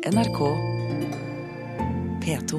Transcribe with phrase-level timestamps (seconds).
[0.00, 0.38] NRK
[2.24, 2.58] P2.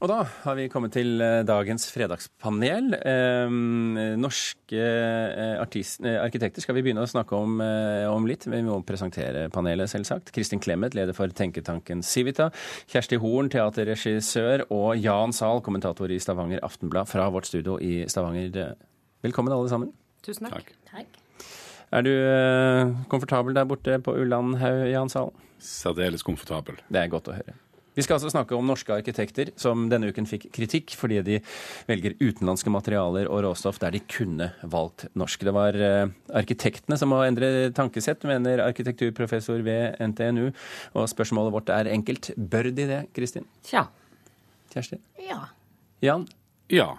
[0.00, 2.94] Og da har vi kommet til eh, dagens fredagspanel.
[2.96, 3.52] Eh,
[4.16, 8.46] norske eh, artist, eh, arkitekter skal vi begynne å snakke om, om litt.
[8.48, 10.32] Vi må presentere panelet, selvsagt.
[10.32, 12.48] Kristin Clemet, leder for tenketanken Civita.
[12.88, 14.64] Kjersti Horn, teaterregissør.
[14.72, 18.72] Og Jan Zahl, kommentator i Stavanger Aftenblad, fra vårt studio i Stavanger.
[19.28, 19.92] Velkommen, alle sammen.
[20.24, 20.72] Tusen takk.
[20.88, 21.20] Takk.
[21.92, 25.44] Er du eh, komfortabel der borte på Ullandhaug, Jan Salen?
[25.64, 26.80] Særdeles komfortabel.
[26.92, 27.54] Det er godt å høre.
[27.94, 31.36] Vi skal altså snakke om norske arkitekter som denne uken fikk kritikk fordi de
[31.86, 35.44] velger utenlandske materialer og råstoff der de kunne valgt norsk.
[35.46, 40.48] Det var eh, arkitektene som må endre tankesett, mener arkitekturprofessor ved NTNU.
[40.98, 42.32] Og spørsmålet vårt er enkelt.
[42.34, 43.46] Bør de det, Kristin?
[43.66, 43.86] Tja.
[44.74, 44.98] Kjersti?
[45.22, 45.44] Ja.
[46.02, 46.26] Jan?
[46.72, 46.96] Ja.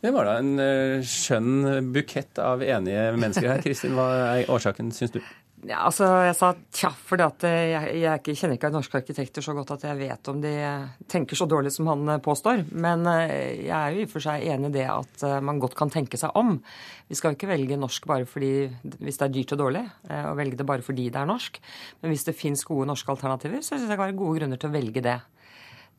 [0.00, 3.64] Det var da en eh, skjønn bukett av enige mennesker her.
[3.64, 5.20] Kristin, hva er årsaken, syns du?
[5.68, 5.80] ja.
[5.86, 9.98] Altså, jeg sa tja, for jeg, jeg kjenner ikke norske arkitekter så godt at jeg
[9.98, 10.52] vet om de
[11.10, 12.64] tenker så dårlig som han eh, påstår.
[12.72, 15.60] Men eh, jeg er jo i og for seg enig i det at eh, man
[15.62, 16.56] godt kan tenke seg om.
[17.10, 18.70] Vi skal jo ikke velge norsk bare fordi,
[19.02, 21.60] hvis det er dyrt og dårlig, eh, og velge det bare fordi det er norsk.
[22.00, 24.60] Men hvis det fins gode norske alternativer, så syns jeg det kan være gode grunner
[24.60, 25.18] til å velge det.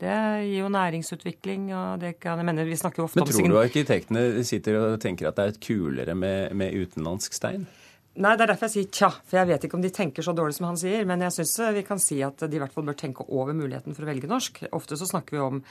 [0.02, 0.14] Det
[0.48, 3.54] gir jo næringsutvikling, og det kan jeg mener, Vi snakker jo ofte om Men tror
[3.54, 7.68] du arkitektene sitter og tenker at det er et kulere med, med utenlandsk stein?
[8.12, 9.08] Nei, det er derfor jeg sier tja.
[9.24, 11.06] For jeg vet ikke om de tenker så dårlig som han sier.
[11.08, 13.96] Men jeg syns vi kan si at de i hvert fall bør tenke over muligheten
[13.96, 14.60] for å velge norsk.
[14.76, 15.62] Ofte så snakker vi om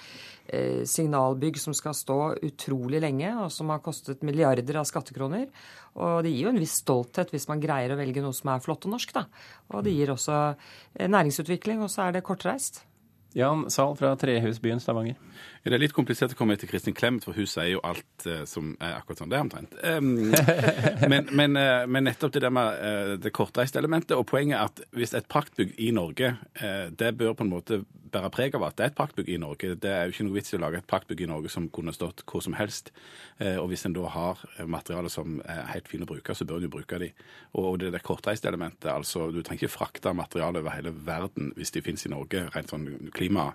[0.46, 5.50] eh, signalbygg som skal stå utrolig lenge, og som har kostet milliarder av skattekroner.
[6.00, 8.64] Og det gir jo en viss stolthet hvis man greier å velge noe som er
[8.64, 9.26] flott og norsk, da.
[9.74, 12.86] Og det gir også eh, næringsutvikling, og så er det kortreist.
[13.34, 15.14] Jan Zahl fra Trehusbyen Stavanger.
[15.60, 18.46] Det er litt komplisert å komme etter Kristin Clemet, for hun sier jo alt eh,
[18.48, 19.32] som er akkurat sånn.
[19.32, 19.74] Det er omtrent.
[19.84, 20.32] Um,
[21.12, 24.70] men, men, eh, men nettopp det der med eh, det kortreiste elementet, og poenget er
[24.70, 26.32] at hvis et praktbygg i Norge,
[26.64, 29.38] eh, det bør på en måte bære preg av at det er et praktbygg i
[29.40, 29.74] Norge.
[29.80, 31.94] Det er jo ikke noe vits i å lage et praktbygg i Norge som kunne
[31.94, 32.90] stått hvor som helst.
[33.38, 36.46] Eh, og hvis en da har eh, materialer som er helt fine å bruke, så
[36.48, 37.12] bør en jo bruke de.
[37.60, 41.54] Og det er det kortreiste elementet, altså du trenger ikke frakte materiale over hele verden
[41.58, 43.50] hvis de finnes i Norge, rent sånn klima.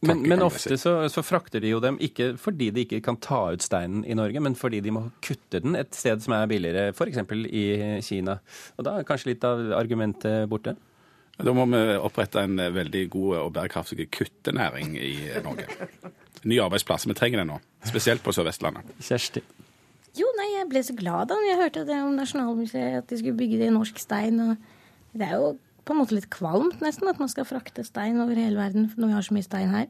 [0.00, 3.40] Men, men ofte så, så frakter de jo dem ikke fordi de ikke kan ta
[3.54, 6.92] ut steinen i Norge, men fordi de må kutte den et sted som er billigere,
[6.92, 7.22] f.eks.
[7.48, 7.64] i
[8.04, 8.38] Kina.
[8.76, 10.76] Og da er kanskje litt av argumentet borte?
[11.40, 15.14] Da må vi opprette en eh, veldig god og bærekraftig kuttenæring i
[15.44, 15.66] Norge.
[16.44, 17.08] Nye arbeidsplasser.
[17.08, 17.56] Vi trenger det nå.
[17.88, 18.92] Spesielt på Sør-Vestlandet.
[19.00, 19.42] Kjersti?
[20.18, 23.38] Jo, nei, jeg ble så glad da jeg hørte det om Nasjonalmuseet, at de skulle
[23.38, 24.40] bygge det i norsk stein.
[24.42, 25.54] Og det er jo
[25.90, 29.10] på en måte litt kvalmt nesten at man skal frakte stein over hele verden når
[29.10, 29.88] vi har så mye stein her.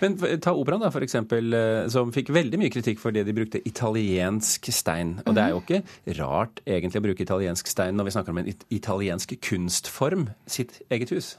[0.00, 3.36] Men ta operaen, da, for eksempel, eh, som fikk veldig mye kritikk for det de
[3.36, 5.18] brukte italiensk stein.
[5.26, 5.82] Og det er jo ikke
[6.22, 11.12] rart egentlig å bruke italiensk stein når vi snakker om en italiensk kunstform, sitt eget
[11.12, 11.34] hus.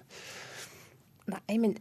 [1.34, 1.78] Nei, men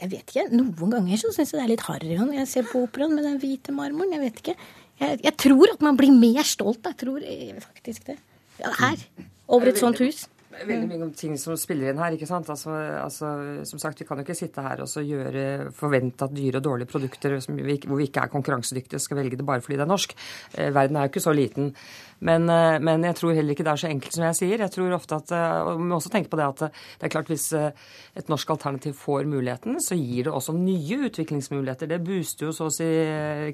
[0.00, 0.48] jeg vet ikke.
[0.54, 3.26] Noen ganger så syns jeg det er litt harry når jeg ser på operaen med
[3.28, 4.14] den hvite marmoren.
[4.16, 4.56] Jeg vet ikke.
[5.02, 6.84] Jeg, jeg tror at man blir mer stolt.
[6.86, 8.18] Jeg tror eh, faktisk det.
[8.62, 9.02] Ja, her.
[9.50, 10.24] Over et sånt hus.
[10.62, 12.14] Veldig mye om ting som spiller inn her.
[12.14, 12.48] ikke sant?
[12.52, 12.70] Altså,
[13.00, 13.30] altså,
[13.66, 16.64] som sagt, Vi kan jo ikke sitte her og så gjøre forvente at dyre og
[16.64, 19.86] dårlige produkter som vi, hvor vi ikke er konkurransedyktige, skal velge det bare fordi det
[19.86, 20.14] er norsk.
[20.58, 21.74] Eh, verden er jo ikke så liten.
[22.20, 24.64] Men, eh, men jeg tror heller ikke det er så enkelt som jeg sier.
[24.64, 27.08] Jeg tror ofte at, eh, og Vi må også tenke på det at eh, det
[27.08, 31.90] er klart hvis et norsk alternativ får muligheten, så gir det også nye utviklingsmuligheter.
[31.90, 32.86] Det booster jo så å si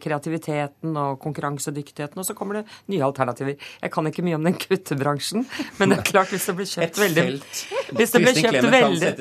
[0.02, 3.56] kreativiteten og konkurransedyktigheten, og så kommer det nye alternativer.
[3.80, 5.46] Jeg kan ikke mye om den kuttebransjen,
[5.80, 7.26] men det er klart hvis det blir kjøpt veldig
[7.98, 9.12] hvis det, blir kjøpt veldig,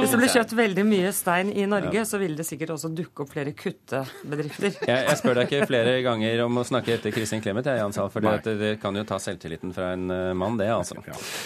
[0.00, 3.26] hvis det blir kjøpt veldig mye stein i Norge, så vil det sikkert også dukke
[3.26, 4.78] opp flere kuttebedrifter.
[4.86, 7.96] Jeg, jeg spør deg ikke flere ganger om å snakke etter Kristin Clemet, jeg, Jan
[7.96, 10.96] Sahl, for det, det kan jo ta selvtilliten fra en eh, mann, det, altså.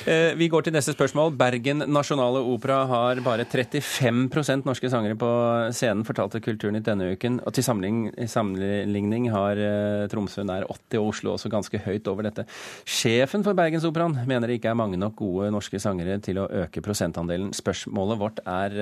[0.09, 1.33] Eh, Vi går til neste spørsmål.
[1.39, 5.31] Bergen Nasjonale Opera har bare 35% norske sangere på
[5.77, 7.41] scenen, fortalte Kulturnytt denne uken.
[7.47, 12.47] Og til sammenligning, har eh, Tromsø nær 80 og Oslo også ganske høyt over dette.
[12.89, 16.83] Sjefen for Bergensoperaen mener det ikke er mange nok gode norske sangere til å øke
[16.85, 17.53] prosentandelen.
[17.57, 18.77] Spørsmålet vårt er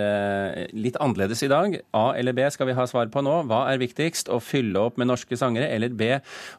[0.76, 1.78] litt annerledes i dag.
[1.96, 3.40] A eller B skal vi ha svar på nå.
[3.48, 4.30] Hva er viktigst?
[4.32, 6.14] Å fylle opp med norske sangere, eller B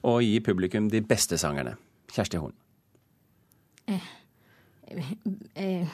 [0.06, 1.78] å gi publikum de beste sangerne?
[2.14, 2.54] Kjersti Horn.
[5.56, 5.88] Eh,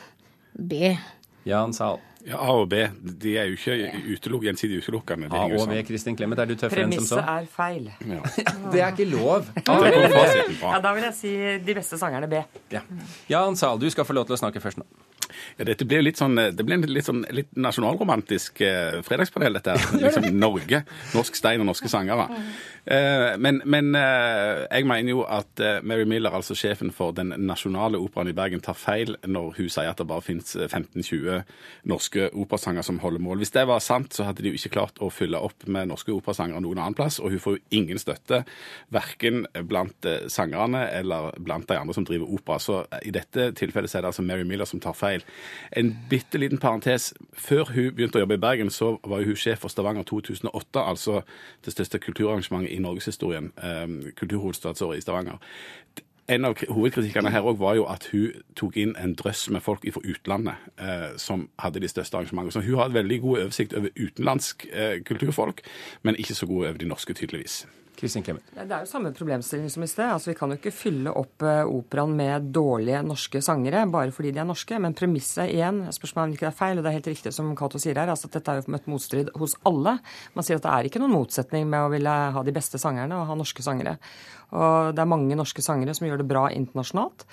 [0.57, 0.97] B.
[1.45, 1.99] Jan Sahl.
[2.25, 2.79] Ja, A og B
[3.21, 3.75] de er jo ikke
[4.15, 5.27] utelukk, gjensidig utelukkende.
[5.29, 5.77] A og B.
[5.85, 7.19] Kristin Clemet, er du tøffere enn som så?
[7.21, 7.91] Premisset er feil.
[8.01, 8.21] Ja.
[8.73, 9.45] Det er ikke lov.
[9.61, 9.75] A.
[9.85, 11.33] Ja, Da vil jeg si
[11.67, 12.41] de beste sangerne B.
[12.73, 12.81] Ja.
[13.29, 14.87] Jan Sahl, du skal få lov til å snakke først nå.
[15.57, 19.75] Ja, dette blir litt sånn, det blir en litt, sånn, litt nasjonalromantisk eh, fredagspanel, dette
[19.75, 19.99] her.
[20.05, 20.83] Liksom Norge.
[21.15, 22.29] Norsk stein og norske sangere.
[22.85, 27.33] Eh, men, men eh, jeg mener jo at eh, Mary Miller, altså sjefen for Den
[27.47, 31.41] nasjonale operaen i Bergen, tar feil når hun sier at det bare finnes 15-20
[31.89, 33.41] norske operasanger som holder mål.
[33.41, 36.13] Hvis det var sant, så hadde de jo ikke klart å fylle opp med norske
[36.13, 38.43] operasangere noen annen plass, og hun får jo ingen støtte,
[38.93, 42.59] verken blant sangerne eller blant de andre som driver opera.
[42.61, 45.24] Så i dette tilfellet så er det altså Mary Miller som tar feil.
[45.75, 47.13] En bitte liten parentes.
[47.33, 51.21] Før hun begynte å jobbe i Bergen, så var hun sjef for Stavanger 2008, altså
[51.65, 55.39] det største kulturarrangementet i norgeshistorien, eh, kulturhovedstadsåret i Stavanger.
[56.27, 59.83] En av hovedkritikkene her òg var jo at hun tok inn en drøss med folk
[59.93, 62.55] fra utlandet eh, som hadde de største arrangementene.
[62.55, 65.61] Så hun har veldig god oversikt over utenlandsk eh, kulturfolk,
[66.01, 67.67] men ikke så god over de norske, tydeligvis.
[67.99, 68.45] Kristin Clemet.
[68.55, 70.07] Det er jo samme problemstilling som i sted.
[70.13, 74.33] Altså, Vi kan jo ikke fylle opp uh, operaen med dårlige norske sangere bare fordi
[74.35, 74.79] de er norske.
[74.81, 77.35] Men premisset igjen, spørsmålet er om ikke det er feil, og det er helt riktig
[77.35, 79.97] som Cato sier her, altså at dette er jo møtt motstrid hos alle.
[80.35, 83.19] Man sier at det er ikke noen motsetning med å ville ha de beste sangerne
[83.19, 83.97] og ha norske sangere.
[84.55, 87.27] Og det er mange norske sangere som gjør det bra internasjonalt.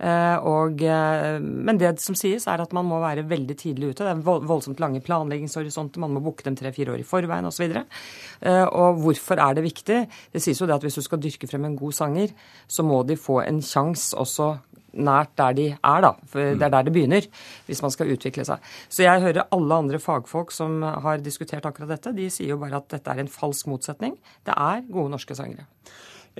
[0.00, 4.06] Eh, og, eh, men det som sies, er at man må være veldig tidlig ute.
[4.06, 7.66] Det er voldsomt lange planleggingshorisonter, man må booke dem tre-fire år i forveien osv.
[7.68, 8.00] Og,
[8.40, 10.00] så og hvorfor er det viktig?
[10.32, 12.32] Det sies jo det at hvis du skal dyrke frem en god sanger,
[12.66, 14.54] så må de få en sjanse også
[14.96, 16.12] nært der de er, da.
[16.26, 17.26] For det er der det begynner,
[17.68, 18.70] hvis man skal utvikle seg.
[18.88, 22.80] Så jeg hører alle andre fagfolk som har diskutert akkurat dette, de sier jo bare
[22.80, 24.16] at dette er en falsk motsetning.
[24.46, 25.68] Det er gode norske sangere.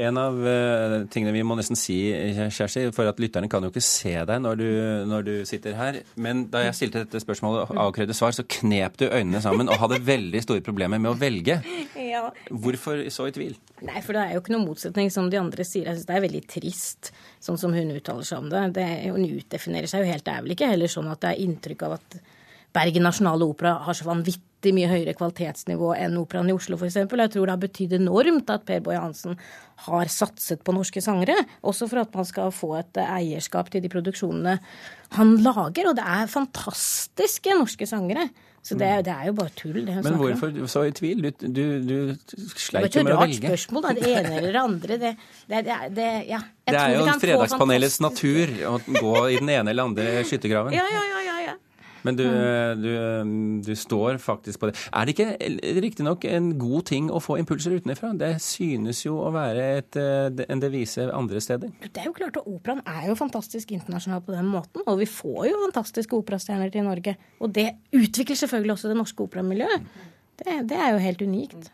[0.00, 1.98] En av uh, tingene vi må nesten si,
[2.54, 4.68] Kjersti, for at lytterne kan jo ikke se deg når du,
[5.10, 6.00] når du sitter her.
[6.20, 9.80] Men da jeg stilte dette spørsmålet og avkrevde svar, så knep du øynene sammen og
[9.82, 11.60] hadde veldig store problemer med å velge.
[12.00, 12.24] Ja.
[12.50, 13.54] Hvorfor så i tvil?
[13.86, 15.86] Nei, for det er jo ikke noen motsetning, som de andre sier.
[15.86, 17.12] Jeg synes Det er veldig trist,
[17.44, 18.64] sånn som hun uttaler seg om det.
[18.80, 20.24] det hun utdefinerer seg jo helt.
[20.26, 22.20] Det er vel ikke heller sånn at det er inntrykk av at
[22.70, 26.98] Bergen nasjonale opera har så vanvittig mye høyere kvalitetsnivå enn Operaen i Oslo f.eks.
[27.00, 29.38] Jeg tror det har betydd enormt at Per Boje Hansen
[29.86, 31.38] har satset på norske sangere.
[31.64, 34.58] Også for at man skal få et eierskap til de produksjonene
[35.16, 35.90] han lager.
[35.90, 38.28] Og det er fantastiske norske sangere.
[38.60, 39.78] Så det, det, er jo bare tull.
[39.86, 41.22] det hun Men hvorfor så i tvil?
[41.24, 42.16] Du, du, du
[42.60, 43.40] sleit jo med å velge.
[43.40, 43.94] Det er et rart spørsmål, da.
[43.96, 44.98] Det ene eller det andre.
[45.00, 45.12] Det,
[45.48, 45.62] det,
[45.96, 46.42] det ja.
[46.68, 50.76] det er jo Fredagspanelets natur å gå i den ene eller andre skyttergraven.
[50.76, 51.29] Ja, ja, ja.
[52.06, 52.82] Men du, mm.
[52.82, 52.92] du,
[53.66, 54.76] du, står faktisk på det.
[54.92, 58.12] Er det ikke riktignok en god ting å få impulser utenfra?
[58.18, 61.72] Det synes jo å være et, eh, en devise andre steder.
[61.86, 64.84] Det er jo klart, og Operaen er jo fantastisk internasjonal på den måten.
[64.86, 67.16] Og vi får jo fantastiske operastjerner til Norge.
[67.40, 69.92] Og det utvikler selvfølgelig også det norske operamiljøet.
[70.40, 71.70] Det, det er jo helt unikt.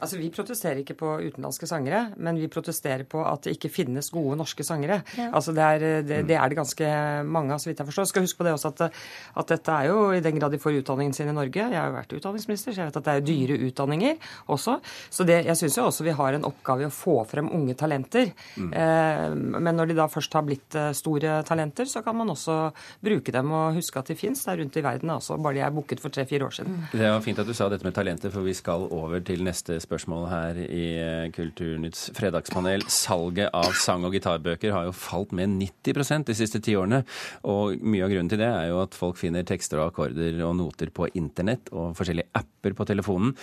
[0.00, 4.08] Altså, Vi protesterer ikke på utenlandske sangere, men vi protesterer på at det ikke finnes
[4.12, 5.02] gode norske sangere.
[5.18, 5.28] Ja.
[5.36, 6.88] Altså, det er det, det er det, ganske
[7.28, 8.08] mange av, så vidt jeg forstår.
[8.08, 10.80] Skal huske på det også at, at, dette er jo i den grad de får
[10.80, 11.66] utdanningen sin i Norge.
[11.68, 14.78] Jeg har jo vært utdanningsminister, så jeg vet at det er dyre utdanninger også.
[15.12, 17.76] Så det, jeg syns jo også vi har en oppgave i å få frem unge
[17.78, 18.32] talenter.
[18.56, 18.72] Mm.
[18.72, 19.26] Eh,
[19.60, 22.58] men når de da først har blitt eh, store talenter, så kan man også
[23.04, 25.76] bruke dem og huske at de fins der rundt i verden også, bare de er
[25.76, 26.80] booket for tre-fire år siden.
[26.94, 29.76] Det var fint at du sa dette med talenter, for vi skal over til neste
[29.76, 30.84] spørsmål spørsmål her i
[31.34, 32.84] Kulturnytts fredagspanel.
[32.92, 37.02] Salget av sang- og gitarbøker har jo falt med 90% de siste ti årene.
[37.50, 40.54] Og mye av grunnen til det er jo at folk finner tekster og akkorder og
[40.60, 43.34] noter på internett og forskjellige apper på telefonen.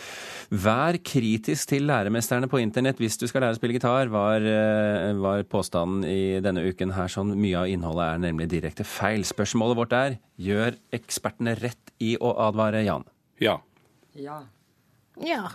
[0.56, 5.12] Vær kritisk til læremesterne på internett hvis du skal lære å spille gitar, var, eh,
[5.20, 7.12] var påstanden i denne uken her.
[7.12, 9.28] Sånn mye av innholdet er nemlig direkte feil.
[9.28, 13.04] Spørsmålet vårt er gjør ekspertene rett i å advare Jan?
[13.44, 13.60] Ja.
[14.16, 14.44] Ja.
[15.20, 15.50] Ja.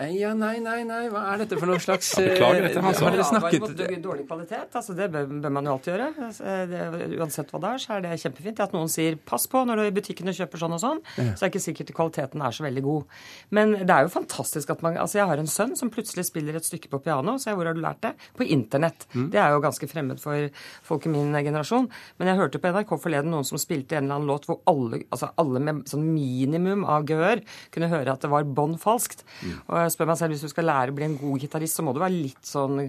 [0.00, 3.00] Ja, nei, nei, nei, hva er dette for noe slags Beklager dette, Hans.
[3.04, 6.06] Har dere snakket Dårlig kvalitet, altså det bør, bør man jo alltid gjøre.
[6.28, 6.80] Altså, det,
[7.20, 8.62] uansett hva det er, så er det kjempefint.
[8.64, 11.26] At noen sier 'pass på når du i butikken kjøper sånn og sånn', ja.
[11.36, 13.18] så er det ikke sikkert kvaliteten er så veldig god.
[13.50, 16.56] Men det er jo fantastisk at man Altså, jeg har en sønn som plutselig spiller
[16.56, 18.12] et stykke på piano, så jeg, hvor har du lært det?
[18.36, 19.06] På internett.
[19.16, 19.30] Mm.
[19.32, 20.48] Det er jo ganske fremmed for
[20.84, 21.88] folk i min generasjon.
[22.20, 25.02] Men jeg hørte på NRK forleden noen som spilte en eller annen låt hvor alle,
[25.10, 29.24] altså alle med sånn minimum av gehør kunne høre at det var bånn falskt.
[29.42, 29.56] Mm.
[29.72, 31.84] Og jeg spør meg selv, hvis du skal lære å bli en god gitarist, så
[31.86, 32.82] må du være litt sånn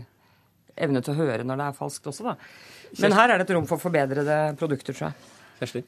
[0.74, 2.38] evne til å høre når det er falskt også, da.
[3.00, 5.32] Men her er det et rom for forbedrede produkter, tror jeg.
[5.62, 5.84] Kjersti?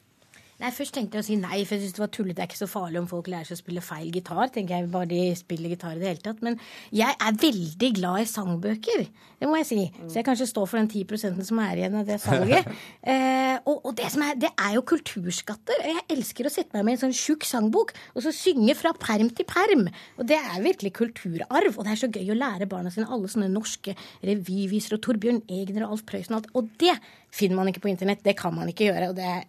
[0.56, 2.38] Nei, Først tenkte jeg å si nei, for jeg syns det var tullete.
[2.38, 4.48] Det er ikke så farlig om folk lærer seg å spille feil gitar.
[4.56, 6.40] tenker jeg, bare de spiller gitar i det hele tatt.
[6.46, 6.56] Men
[6.96, 9.04] jeg er veldig glad i sangbøker.
[9.42, 9.80] Det må jeg si.
[10.08, 12.70] Så jeg kanskje står for den 10 som er igjen av det salget.
[13.12, 15.82] eh, og, og det, er, det, er, jo kulturskatter.
[15.90, 19.34] Jeg elsker å sette meg med en sånn tjukk sangbok og så synge fra perm
[19.36, 19.90] til perm.
[20.16, 21.76] Og det er virkelig kulturarv.
[21.76, 25.44] Og det er så gøy å lære barna sine alle sånne norske revyviser og Torbjørn
[25.52, 26.56] Egner og Alf Prøysen og alt.
[26.56, 26.96] Og det
[27.36, 28.24] finner man ikke på internett.
[28.24, 29.12] Det kan man ikke gjøre.
[29.12, 29.44] og det er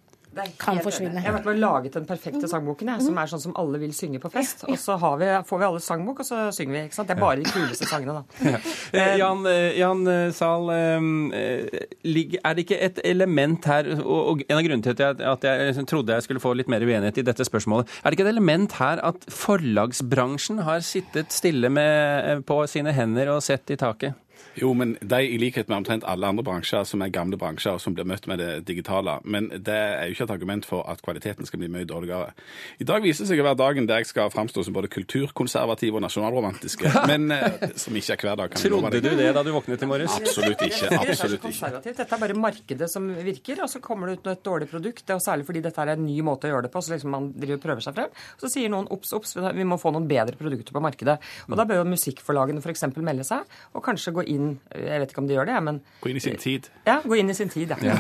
[0.61, 1.21] kan forsvinne.
[1.21, 3.81] Jeg har vært med og laget den perfekte sangboken, jeg, som er sånn som alle
[3.83, 4.65] vil synge på fest.
[4.69, 6.83] Og så vi, får vi alle sangbok, og så synger vi.
[6.89, 7.11] ikke sant?
[7.11, 8.25] Det er bare de kuleste sangene, da.
[8.97, 9.07] Ja.
[9.19, 9.43] Jan,
[9.77, 10.03] Jan
[10.35, 15.89] Sahl, er det ikke et element her Og en av grunnene til at jeg liksom
[15.91, 18.77] trodde jeg skulle få litt mer uenighet i dette spørsmålet, er det ikke et element
[18.81, 24.17] her at forlagsbransjen har sittet stille med, på sine hender og sett i taket?
[24.57, 27.95] Jo, men de i likhet med omtrent alle andre bransjer som er gamle bransjer som
[27.97, 29.19] blir møtt med det digitale.
[29.25, 32.33] Men det er jo ikke et argument for at kvaliteten skal bli mye dårligere.
[32.81, 35.99] I dag viser det seg å være dagen der jeg skal framstå som både kulturkonservativ
[35.99, 36.93] og nasjonalromantiske.
[37.11, 38.57] Men eh, som ikke er hver dag.
[38.63, 40.17] Trodde du det da du våknet i morges?
[40.21, 40.91] Absolutt ikke.
[41.03, 41.73] Absolutt ikke.
[41.91, 45.05] Dette er bare markedet som virker, og så kommer det ut et dårlig produkt.
[45.15, 46.85] Og særlig fordi dette er en ny måte å gjøre det på.
[46.85, 48.17] Så liksom man driver og prøver seg frem.
[48.41, 51.19] Så sier noen obs, obs, vi må få noen bedre produkter på markedet.
[51.51, 52.89] Og da bør jo musikkforlagene f.eks.
[52.97, 56.11] melde seg, og kanskje gå inn jeg vet ikke om de gjør det, men Gå
[56.11, 56.69] inn i sin tid.
[56.87, 57.97] Ja, gå inn i sin tid, ja.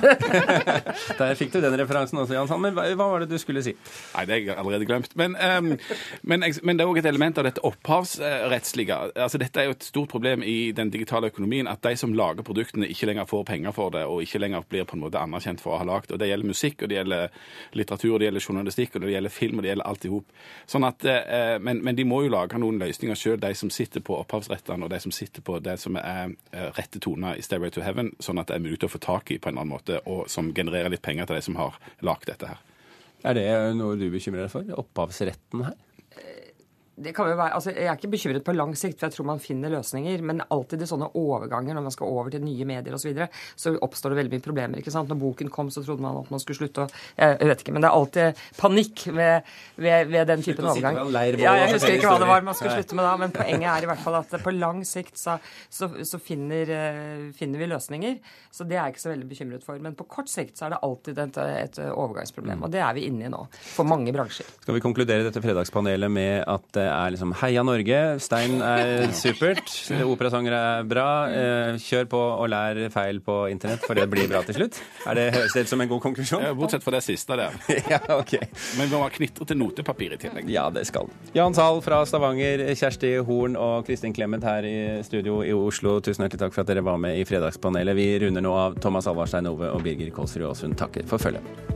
[1.18, 3.74] Der fikk du den referansen også, Jan Men hva, var det du skulle si?
[4.14, 5.14] Nei, det har jeg allerede glemt.
[5.18, 5.72] Men, um,
[6.22, 8.98] men, men det er òg et element av dette opphavsrettslige.
[9.14, 12.46] Altså, dette er jo et stort problem i den digitale økonomien, at de som lager
[12.46, 15.62] produktene, ikke lenger får penger for det, og ikke lenger blir på en måte anerkjent
[15.64, 16.12] for å ha lagd.
[16.12, 17.40] Og det gjelder musikk, og det gjelder
[17.78, 20.44] litteratur, og det gjelder journalistikk, og det gjelder film, og det gjelder alt i hop.
[20.70, 24.04] Sånn at, uh, men, men, de må jo lage noen løsninger sjøl, de som sitter
[24.04, 27.72] på opphavsrettene, og de som sitter på det som er uh, rette toner i Stairway
[27.74, 30.00] to Heaven, sånn at det er mulig å få tak i på en annen måte,
[30.08, 32.62] og som genererer litt penger til de som har lagd dette her.
[33.26, 33.46] Er det
[33.78, 34.68] noe du bekymrer deg for?
[34.84, 35.78] Opphavsretten her?
[36.96, 39.26] Det kan jo være, altså Jeg er ikke bekymret på lang sikt, for jeg tror
[39.28, 40.22] man finner løsninger.
[40.24, 43.26] Men alltid i sånne overganger, når man skal over til nye medier osv., så, videre,
[43.54, 44.80] så oppstår det veldig mye problemer.
[44.80, 45.10] ikke sant?
[45.12, 46.88] Når boken kom, så trodde man at man skulle slutte å
[47.20, 50.98] Jeg vet ikke, men det er alltid panikk ved, ved, ved den typen overgang.
[51.38, 53.86] Ja, jeg husker ikke hva det var man skulle slutte med da, men poenget er
[53.86, 55.36] i hvert fall at på lang sikt så,
[55.68, 58.16] så, så finner, uh, finner, vi løsninger.
[58.50, 59.84] Så det er jeg ikke så veldig bekymret for.
[59.84, 62.64] Men på kort sikt så er det alltid et, et overgangsproblem.
[62.64, 64.48] Og det er vi inne i nå, for mange bransjer.
[64.64, 69.70] Skal vi konkludere dette fredagspanelet med at er liksom Heia Norge, Stein er supert,
[70.06, 71.06] operasangere er bra.
[71.30, 74.80] Eh, kjør på og lær feil på internett, for det blir bra til slutt.
[75.06, 76.44] Er det Høres det ut som en god konklusjon?
[76.46, 77.56] Ja, bortsett fra det siste der.
[77.92, 78.36] ja, ok.
[78.78, 80.50] Men vi må knitre til notepapir i tillegg.
[80.52, 84.76] Ja, det skal Jan Zahl fra Stavanger, Kjersti Horn og Kristin Clemet her i
[85.06, 85.98] studio i Oslo.
[86.00, 87.98] Tusen hjertelig takk for at dere var med i Fredagspanelet.
[87.98, 91.75] Vi runder nå av Thomas Alvarstein Ove og Birger Kolsrud Aasund takker for følget.